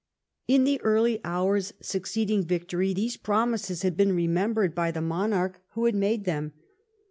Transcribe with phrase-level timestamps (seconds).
[0.47, 5.85] In the early hours succeeding victory these promises had been remembered by the monarch who
[5.85, 6.53] had made them.